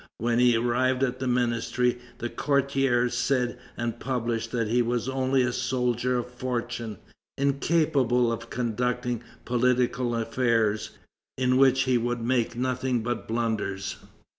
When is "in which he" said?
11.37-11.99